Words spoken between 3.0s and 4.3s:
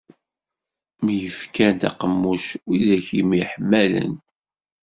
yemḥemmalen.